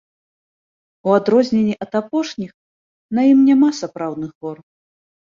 [1.09, 2.51] У адрозненні ад апошніх,
[3.17, 4.57] на ім няма сапраўдных гор.